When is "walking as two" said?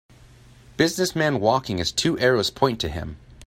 1.39-2.17